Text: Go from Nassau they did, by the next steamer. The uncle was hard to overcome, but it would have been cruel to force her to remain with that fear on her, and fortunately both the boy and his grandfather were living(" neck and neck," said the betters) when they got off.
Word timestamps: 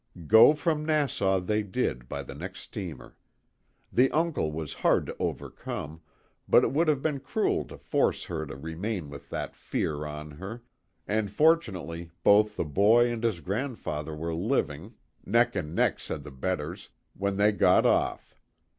Go 0.25 0.55
from 0.55 0.83
Nassau 0.83 1.39
they 1.41 1.61
did, 1.61 2.09
by 2.09 2.23
the 2.23 2.33
next 2.33 2.61
steamer. 2.61 3.15
The 3.93 4.09
uncle 4.09 4.51
was 4.51 4.73
hard 4.81 5.05
to 5.05 5.15
overcome, 5.19 6.01
but 6.49 6.63
it 6.63 6.71
would 6.71 6.87
have 6.87 7.03
been 7.03 7.19
cruel 7.19 7.65
to 7.65 7.77
force 7.77 8.23
her 8.25 8.47
to 8.47 8.55
remain 8.55 9.11
with 9.11 9.29
that 9.29 9.55
fear 9.55 10.07
on 10.07 10.31
her, 10.31 10.63
and 11.07 11.29
fortunately 11.29 12.09
both 12.23 12.55
the 12.55 12.65
boy 12.65 13.13
and 13.13 13.23
his 13.23 13.41
grandfather 13.41 14.15
were 14.15 14.33
living(" 14.33 14.95
neck 15.23 15.55
and 15.55 15.75
neck," 15.75 15.99
said 15.99 16.23
the 16.23 16.31
betters) 16.31 16.89
when 17.13 17.37
they 17.37 17.51
got 17.51 17.85
off. 17.85 18.35